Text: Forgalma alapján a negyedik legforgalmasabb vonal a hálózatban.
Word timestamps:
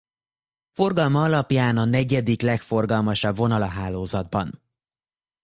Forgalma 0.71 1.23
alapján 1.23 1.77
a 1.77 1.85
negyedik 1.85 2.41
legforgalmasabb 2.41 3.35
vonal 3.35 3.61
a 3.61 3.67
hálózatban. 3.67 4.61